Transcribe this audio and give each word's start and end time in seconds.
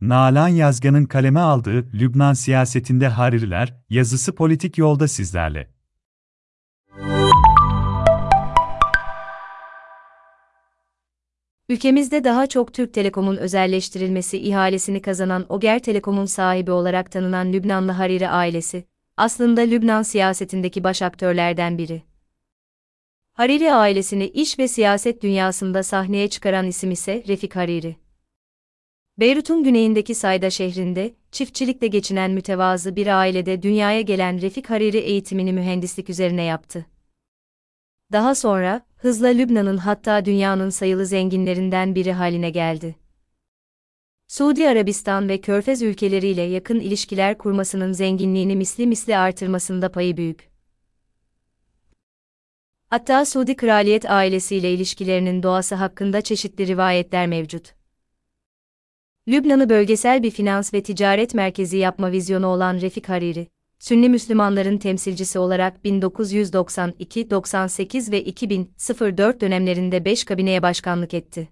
Nalan 0.00 0.48
Yazgan'ın 0.48 1.04
kaleme 1.04 1.40
aldığı 1.40 1.92
Lübnan 1.92 2.32
siyasetinde 2.32 3.08
Haririler 3.08 3.74
yazısı 3.90 4.34
politik 4.34 4.78
yolda 4.78 5.08
sizlerle. 5.08 5.70
Ülkemizde 11.68 12.24
daha 12.24 12.46
çok 12.46 12.74
Türk 12.74 12.94
Telekom'un 12.94 13.36
özelleştirilmesi 13.36 14.38
ihalesini 14.38 15.02
kazanan 15.02 15.46
Oger 15.48 15.78
Telekom'un 15.78 16.26
sahibi 16.26 16.70
olarak 16.70 17.12
tanınan 17.12 17.52
Lübnanlı 17.52 17.92
Hariri 17.92 18.28
ailesi, 18.28 18.84
aslında 19.16 19.60
Lübnan 19.60 20.02
siyasetindeki 20.02 20.84
baş 20.84 21.02
aktörlerden 21.02 21.78
biri. 21.78 22.02
Hariri 23.32 23.72
ailesini 23.72 24.26
iş 24.26 24.58
ve 24.58 24.68
siyaset 24.68 25.22
dünyasında 25.22 25.82
sahneye 25.82 26.28
çıkaran 26.28 26.66
isim 26.66 26.90
ise 26.90 27.24
Refik 27.28 27.56
Hariri. 27.56 27.99
Beyrut'un 29.20 29.64
güneyindeki 29.64 30.14
Sayda 30.14 30.50
şehrinde, 30.50 31.14
çiftçilikle 31.32 31.86
geçinen 31.86 32.30
mütevazı 32.30 32.96
bir 32.96 33.06
ailede 33.18 33.62
dünyaya 33.62 34.00
gelen 34.00 34.40
Refik 34.40 34.70
Hariri 34.70 34.96
eğitimini 34.96 35.52
mühendislik 35.52 36.10
üzerine 36.10 36.42
yaptı. 36.42 36.86
Daha 38.12 38.34
sonra, 38.34 38.86
hızla 38.96 39.28
Lübnan'ın 39.28 39.76
hatta 39.76 40.24
dünyanın 40.24 40.70
sayılı 40.70 41.06
zenginlerinden 41.06 41.94
biri 41.94 42.12
haline 42.12 42.50
geldi. 42.50 42.96
Suudi 44.28 44.68
Arabistan 44.68 45.28
ve 45.28 45.40
Körfez 45.40 45.82
ülkeleriyle 45.82 46.42
yakın 46.42 46.80
ilişkiler 46.80 47.38
kurmasının 47.38 47.92
zenginliğini 47.92 48.56
misli 48.56 48.86
misli 48.86 49.16
artırmasında 49.16 49.92
payı 49.92 50.16
büyük. 50.16 50.50
Hatta 52.88 53.24
Suudi 53.24 53.56
kraliyet 53.56 54.10
ailesiyle 54.10 54.72
ilişkilerinin 54.72 55.42
doğası 55.42 55.74
hakkında 55.74 56.20
çeşitli 56.20 56.66
rivayetler 56.66 57.26
mevcut. 57.26 57.79
Lübnan'ı 59.28 59.68
bölgesel 59.68 60.22
bir 60.22 60.30
finans 60.30 60.74
ve 60.74 60.82
ticaret 60.82 61.34
merkezi 61.34 61.76
yapma 61.76 62.12
vizyonu 62.12 62.46
olan 62.46 62.80
Refik 62.80 63.08
Hariri, 63.08 63.48
Sünni 63.78 64.08
Müslümanların 64.08 64.78
temsilcisi 64.78 65.38
olarak 65.38 65.84
1992, 65.84 67.30
98 67.30 68.12
ve 68.12 68.24
2004 68.24 69.40
dönemlerinde 69.40 70.04
5 70.04 70.24
kabineye 70.24 70.62
başkanlık 70.62 71.14
etti. 71.14 71.48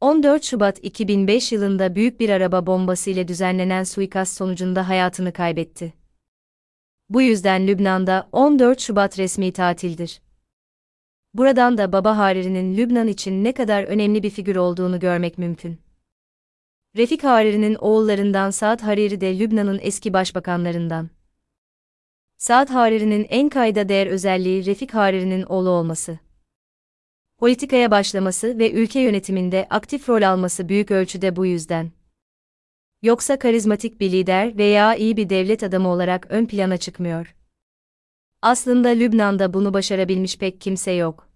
14 0.00 0.44
Şubat 0.44 0.84
2005 0.84 1.52
yılında 1.52 1.94
büyük 1.94 2.20
bir 2.20 2.30
araba 2.30 2.66
bombası 2.66 3.10
ile 3.10 3.28
düzenlenen 3.28 3.84
suikast 3.84 4.36
sonucunda 4.36 4.88
hayatını 4.88 5.32
kaybetti. 5.32 5.94
Bu 7.08 7.22
yüzden 7.22 7.66
Lübnan'da 7.66 8.28
14 8.32 8.80
Şubat 8.80 9.18
resmi 9.18 9.52
tatildir. 9.52 10.20
Buradan 11.34 11.78
da 11.78 11.92
Baba 11.92 12.18
Hariri'nin 12.18 12.76
Lübnan 12.76 13.08
için 13.08 13.44
ne 13.44 13.52
kadar 13.52 13.84
önemli 13.84 14.22
bir 14.22 14.30
figür 14.30 14.56
olduğunu 14.56 15.00
görmek 15.00 15.38
mümkün. 15.38 15.85
Refik 16.96 17.24
Hariri'nin 17.24 17.74
oğullarından 17.74 18.50
Saad 18.50 18.80
Hariri 18.80 19.20
de 19.20 19.38
Lübnan'ın 19.38 19.78
eski 19.82 20.12
başbakanlarından. 20.12 21.10
Saad 22.36 22.70
Hariri'nin 22.70 23.26
en 23.30 23.48
kayda 23.48 23.88
değer 23.88 24.06
özelliği 24.06 24.66
Refik 24.66 24.94
Hariri'nin 24.94 25.42
oğlu 25.42 25.68
olması. 25.68 26.18
Politikaya 27.38 27.90
başlaması 27.90 28.58
ve 28.58 28.72
ülke 28.72 29.00
yönetiminde 29.00 29.66
aktif 29.70 30.08
rol 30.08 30.22
alması 30.22 30.68
büyük 30.68 30.90
ölçüde 30.90 31.36
bu 31.36 31.46
yüzden. 31.46 31.90
Yoksa 33.02 33.38
karizmatik 33.38 34.00
bir 34.00 34.12
lider 34.12 34.58
veya 34.58 34.94
iyi 34.94 35.16
bir 35.16 35.28
devlet 35.28 35.62
adamı 35.62 35.88
olarak 35.88 36.26
ön 36.30 36.46
plana 36.46 36.76
çıkmıyor. 36.76 37.34
Aslında 38.42 38.88
Lübnan'da 38.88 39.54
bunu 39.54 39.74
başarabilmiş 39.74 40.38
pek 40.38 40.60
kimse 40.60 40.92
yok. 40.92 41.28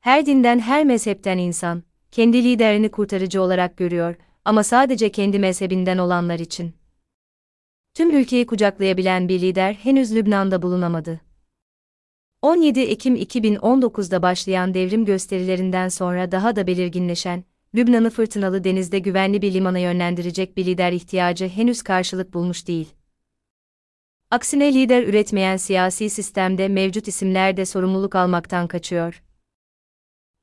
Her 0.00 0.26
dinden 0.26 0.58
her 0.58 0.84
mezhepten 0.84 1.38
insan, 1.38 1.82
kendi 2.10 2.44
liderini 2.44 2.90
kurtarıcı 2.90 3.42
olarak 3.42 3.76
görüyor 3.76 4.16
ama 4.46 4.64
sadece 4.64 5.12
kendi 5.12 5.38
mezhebinden 5.38 5.98
olanlar 5.98 6.38
için. 6.38 6.74
Tüm 7.94 8.16
ülkeyi 8.16 8.46
kucaklayabilen 8.46 9.28
bir 9.28 9.40
lider 9.40 9.74
henüz 9.74 10.14
Lübnan'da 10.14 10.62
bulunamadı. 10.62 11.20
17 12.42 12.80
Ekim 12.80 13.16
2019'da 13.16 14.22
başlayan 14.22 14.74
devrim 14.74 15.04
gösterilerinden 15.04 15.88
sonra 15.88 16.32
daha 16.32 16.56
da 16.56 16.66
belirginleşen, 16.66 17.44
Lübnan'ı 17.74 18.10
fırtınalı 18.10 18.64
denizde 18.64 18.98
güvenli 18.98 19.42
bir 19.42 19.54
limana 19.54 19.78
yönlendirecek 19.78 20.56
bir 20.56 20.66
lider 20.66 20.92
ihtiyacı 20.92 21.48
henüz 21.48 21.82
karşılık 21.82 22.34
bulmuş 22.34 22.68
değil. 22.68 22.88
Aksine 24.30 24.74
lider 24.74 25.02
üretmeyen 25.02 25.56
siyasi 25.56 26.10
sistemde 26.10 26.68
mevcut 26.68 27.08
isimler 27.08 27.56
de 27.56 27.66
sorumluluk 27.66 28.14
almaktan 28.14 28.68
kaçıyor. 28.68 29.22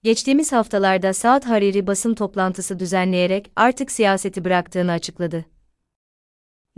Geçtiğimiz 0.04 0.52
haftalarda 0.52 1.14
Saad 1.14 1.44
Hariri 1.44 1.88
basın 1.88 2.14
toplantısı 2.14 2.80
düzenleyerek 2.80 3.52
artık 3.56 3.92
siyaseti 3.92 4.46
bıraktığını 4.46 4.92
açıkladı. 4.92 5.46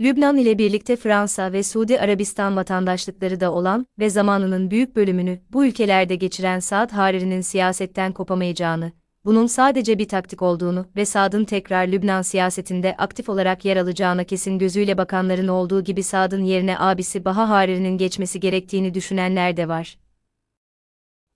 Lübnan 0.00 0.36
ile 0.36 0.58
birlikte 0.58 0.96
Fransa 0.96 1.52
ve 1.52 1.62
Suudi 1.62 2.00
Arabistan 2.00 2.56
vatandaşlıkları 2.56 3.40
da 3.40 3.52
olan 3.52 3.86
ve 3.98 4.10
zamanının 4.10 4.70
büyük 4.70 4.96
bölümünü 4.96 5.40
bu 5.52 5.66
ülkelerde 5.66 6.16
geçiren 6.16 6.58
Saad 6.58 6.90
Hariri'nin 6.90 7.40
siyasetten 7.40 8.12
kopamayacağını, 8.12 8.92
bunun 9.24 9.46
sadece 9.46 9.98
bir 9.98 10.08
taktik 10.08 10.42
olduğunu 10.42 10.86
ve 10.96 11.04
Saad'ın 11.04 11.44
tekrar 11.44 11.88
Lübnan 11.88 12.22
siyasetinde 12.22 12.94
aktif 12.98 13.28
olarak 13.28 13.64
yer 13.64 13.76
alacağına 13.76 14.24
kesin 14.24 14.58
gözüyle 14.58 14.98
bakanların 14.98 15.48
olduğu 15.48 15.84
gibi 15.84 16.02
Saad'ın 16.02 16.44
yerine 16.44 16.78
abisi 16.78 17.24
Baha 17.24 17.48
Hariri'nin 17.48 17.98
geçmesi 17.98 18.40
gerektiğini 18.40 18.94
düşünenler 18.94 19.56
de 19.56 19.68
var. 19.68 19.96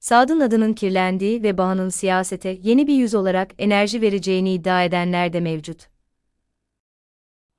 Saad'ın 0.00 0.40
adının 0.40 0.72
kirlendiği 0.72 1.42
ve 1.42 1.58
Baha'nın 1.58 1.88
siyasete 1.88 2.58
yeni 2.62 2.86
bir 2.86 2.94
yüz 2.94 3.14
olarak 3.14 3.50
enerji 3.58 4.00
vereceğini 4.00 4.54
iddia 4.54 4.84
edenler 4.84 5.32
de 5.32 5.40
mevcut. 5.40 5.88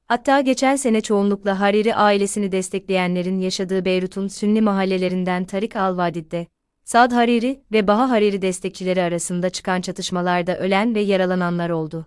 Hatta 0.06 0.42
geçen 0.42 0.76
sene 0.76 1.02
çoğunlukla 1.02 1.60
Hariri 1.60 1.96
ailesini 1.96 2.52
destekleyenlerin 2.52 3.40
yaşadığı 3.40 3.86
Beyrut'un 3.86 4.28
Sünni 4.28 4.62
mahallelerinden 4.62 5.46
Tarik 5.46 5.76
al-Vadid'de, 5.76 6.48
Saad 6.84 7.12
Hariri 7.12 7.64
ve 7.72 7.88
Baha 7.88 8.10
Hariri 8.10 8.42
destekçileri 8.42 9.02
arasında 9.02 9.50
çıkan 9.50 9.82
çatışmalarda 9.82 10.58
ölen 10.58 10.96
ve 10.96 11.02
yaralananlar 11.02 11.70
oldu. 11.70 12.06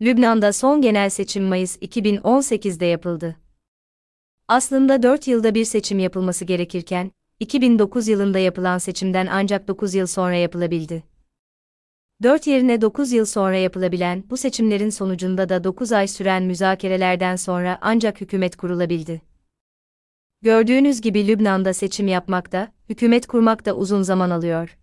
Lübnan'da 0.00 0.52
son 0.52 0.82
genel 0.82 1.10
seçim 1.10 1.44
Mayıs 1.44 1.76
2018'de 1.76 2.86
yapıldı. 2.86 3.36
Aslında 4.48 5.02
4 5.02 5.28
yılda 5.28 5.54
bir 5.54 5.64
seçim 5.64 5.98
yapılması 5.98 6.44
gerekirken, 6.44 7.12
2009 7.42 8.08
yılında 8.08 8.38
yapılan 8.38 8.78
seçimden 8.78 9.26
ancak 9.26 9.68
9 9.68 9.94
yıl 9.94 10.06
sonra 10.06 10.34
yapılabildi. 10.34 11.02
4 12.22 12.46
yerine 12.46 12.80
9 12.80 13.12
yıl 13.12 13.24
sonra 13.24 13.56
yapılabilen 13.56 14.24
bu 14.30 14.36
seçimlerin 14.36 14.90
sonucunda 14.90 15.48
da 15.48 15.64
9 15.64 15.92
ay 15.92 16.08
süren 16.08 16.42
müzakerelerden 16.42 17.36
sonra 17.36 17.78
ancak 17.80 18.20
hükümet 18.20 18.56
kurulabildi. 18.56 19.22
Gördüğünüz 20.42 21.00
gibi 21.00 21.26
Lübnan'da 21.26 21.74
seçim 21.74 22.08
yapmak 22.08 22.52
da, 22.52 22.72
hükümet 22.88 23.26
kurmak 23.26 23.66
da 23.66 23.76
uzun 23.76 24.02
zaman 24.02 24.30
alıyor. 24.30 24.78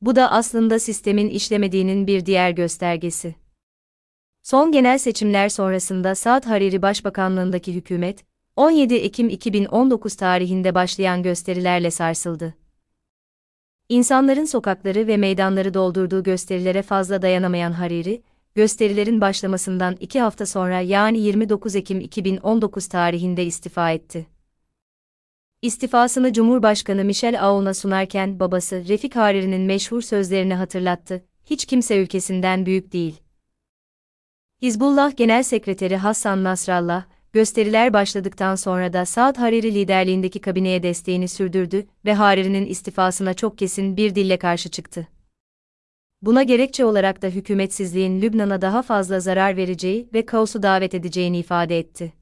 Bu 0.00 0.16
da 0.16 0.30
aslında 0.30 0.78
sistemin 0.78 1.28
işlemediğinin 1.28 2.06
bir 2.06 2.26
diğer 2.26 2.50
göstergesi. 2.50 3.34
Son 4.42 4.72
genel 4.72 4.98
seçimler 4.98 5.48
sonrasında 5.48 6.14
Saad 6.14 6.46
Hariri 6.46 6.82
Başbakanlığındaki 6.82 7.74
hükümet, 7.74 8.24
17 8.56 8.94
Ekim 8.94 9.28
2019 9.28 10.14
tarihinde 10.14 10.74
başlayan 10.74 11.22
gösterilerle 11.22 11.90
sarsıldı. 11.90 12.54
İnsanların 13.88 14.44
sokakları 14.44 15.06
ve 15.06 15.16
meydanları 15.16 15.74
doldurduğu 15.74 16.22
gösterilere 16.22 16.82
fazla 16.82 17.22
dayanamayan 17.22 17.72
Hariri, 17.72 18.22
gösterilerin 18.54 19.20
başlamasından 19.20 19.96
iki 20.00 20.20
hafta 20.20 20.46
sonra 20.46 20.80
yani 20.80 21.18
29 21.18 21.76
Ekim 21.76 22.00
2019 22.00 22.86
tarihinde 22.86 23.44
istifa 23.44 23.90
etti. 23.90 24.26
İstifasını 25.62 26.32
Cumhurbaşkanı 26.32 27.04
Michel 27.04 27.44
Aoun'a 27.44 27.74
sunarken 27.74 28.40
babası 28.40 28.88
Refik 28.88 29.16
Hariri'nin 29.16 29.62
meşhur 29.62 30.02
sözlerini 30.02 30.54
hatırlattı, 30.54 31.24
hiç 31.44 31.64
kimse 31.64 31.98
ülkesinden 31.98 32.66
büyük 32.66 32.92
değil. 32.92 33.20
Hizbullah 34.62 35.16
Genel 35.16 35.42
Sekreteri 35.42 35.96
Hasan 35.96 36.44
Nasrallah, 36.44 37.04
gösteriler 37.32 37.92
başladıktan 37.92 38.54
sonra 38.54 38.92
da 38.92 39.06
Saad 39.06 39.36
Hariri 39.36 39.74
liderliğindeki 39.74 40.40
kabineye 40.40 40.82
desteğini 40.82 41.28
sürdürdü 41.28 41.86
ve 42.04 42.14
Hariri'nin 42.14 42.66
istifasına 42.66 43.34
çok 43.34 43.58
kesin 43.58 43.96
bir 43.96 44.14
dille 44.14 44.36
karşı 44.36 44.68
çıktı. 44.68 45.08
Buna 46.22 46.42
gerekçe 46.42 46.84
olarak 46.84 47.22
da 47.22 47.26
hükümetsizliğin 47.26 48.22
Lübnan'a 48.22 48.62
daha 48.62 48.82
fazla 48.82 49.20
zarar 49.20 49.56
vereceği 49.56 50.08
ve 50.14 50.26
kaosu 50.26 50.62
davet 50.62 50.94
edeceğini 50.94 51.38
ifade 51.38 51.78
etti. 51.78 52.12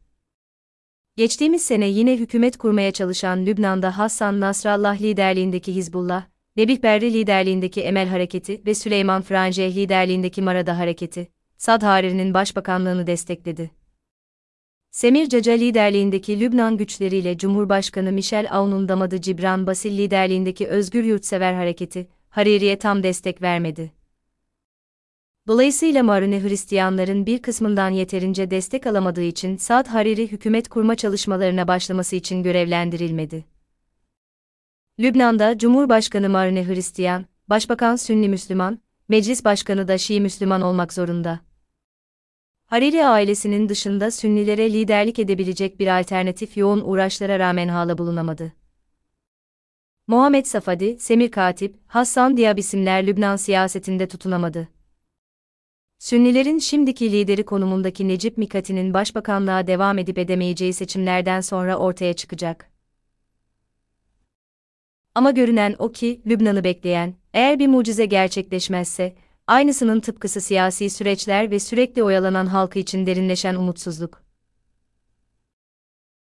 Geçtiğimiz 1.17 1.62
sene 1.62 1.89
yine 1.89 2.17
hükümet 2.17 2.56
kurmaya 2.56 2.93
çalışan 2.93 3.47
Lübnan'da 3.47 3.99
Hassan 3.99 4.41
Nasrallah 4.41 5.01
liderliğindeki 5.01 5.75
Hizbullah, 5.75 6.25
Nebih 6.56 6.83
Berri 6.83 7.12
liderliğindeki 7.12 7.81
Emel 7.81 8.09
Hareketi 8.09 8.62
ve 8.67 8.75
Süleyman 8.75 9.23
Franjeh 9.23 9.77
liderliğindeki 9.77 10.43
Marada 10.43 10.79
Hareketi, 10.79 11.29
Sad 11.59 11.83
Hariri'nin 11.83 12.35
başbakanlığını 12.35 13.06
destekledi. 13.06 13.71
Semir 14.94 15.29
Caca 15.29 15.52
liderliğindeki 15.52 16.41
Lübnan 16.41 16.76
güçleriyle 16.76 17.38
Cumhurbaşkanı 17.38 18.12
Michel 18.12 18.46
Aoun'un 18.50 18.88
damadı 18.88 19.20
Cibran 19.20 19.67
Basil 19.67 19.99
liderliğindeki 19.99 20.67
Özgür 20.67 21.05
Yurtsever 21.05 21.55
Hareketi, 21.55 22.08
Hariri'ye 22.29 22.79
tam 22.79 23.02
destek 23.02 23.43
vermedi. 23.43 23.93
Dolayısıyla 25.46 26.02
Marune 26.02 26.43
Hristiyanların 26.43 27.26
bir 27.26 27.43
kısmından 27.43 27.91
yeterince 27.91 28.50
destek 28.50 28.87
alamadığı 28.87 29.23
için 29.23 29.56
Saad 29.56 29.87
Hariri 29.87 30.32
hükümet 30.32 30.69
kurma 30.69 30.96
çalışmalarına 30.96 31.69
başlaması 31.69 32.17
için 32.17 32.43
görevlendirilmedi. 32.43 33.44
Lübnan'da 35.00 35.58
Cumhurbaşkanı 35.58 36.29
Marune 36.29 36.67
Hristiyan, 36.67 37.25
Başbakan 37.49 37.96
Sünni 37.96 38.29
Müslüman, 38.29 38.79
Meclis 39.08 39.44
Başkanı 39.44 39.88
da 39.88 39.99
Şii 39.99 40.20
Müslüman 40.20 40.62
olmak 40.62 40.93
zorunda. 40.93 41.41
Hariri 42.66 43.06
ailesinin 43.06 43.69
dışında 43.69 44.11
Sünnilere 44.11 44.72
liderlik 44.72 45.19
edebilecek 45.19 45.81
bir 45.81 46.00
alternatif 46.00 46.56
yoğun 46.56 46.81
uğraşlara 46.81 47.38
rağmen 47.38 47.69
hala 47.69 47.99
bulunamadı. 47.99 48.52
Muhammed 50.06 50.46
Safadi, 50.46 50.99
Semir 50.99 51.31
Katip, 51.31 51.76
Hassan 51.87 52.37
Diab 52.37 52.58
isimler 52.58 53.06
Lübnan 53.06 53.37
siyasetinde 53.37 54.08
tutunamadı. 54.08 54.69
Sünnilerin 55.99 56.58
şimdiki 56.58 57.12
lideri 57.12 57.44
konumundaki 57.44 58.08
Necip 58.08 58.38
Mikati'nin 58.38 58.94
başbakanlığa 58.94 59.67
devam 59.67 59.99
edip 59.99 60.19
edemeyeceği 60.19 60.72
seçimlerden 60.72 61.40
sonra 61.40 61.76
ortaya 61.76 62.12
çıkacak. 62.12 62.70
Ama 65.14 65.31
görünen 65.31 65.76
o 65.78 65.93
ki, 65.93 66.22
Lübnan'ı 66.26 66.64
bekleyen, 66.64 67.14
eğer 67.34 67.58
bir 67.58 67.67
mucize 67.67 68.06
gerçekleşmezse, 68.06 69.17
aynısının 69.46 70.00
tıpkısı 70.00 70.41
siyasi 70.41 70.91
süreçler 70.91 71.50
ve 71.50 71.61
sürekli 71.61 72.02
oyalanan 72.02 72.46
halkı 72.46 72.79
için 72.79 73.06
derinleşen 73.06 73.55
umutsuzluk. 73.55 74.24